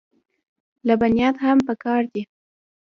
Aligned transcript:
لبنیات 0.87 1.35
هم 1.45 1.57
پکار 1.67 2.01
دي. 2.13 2.23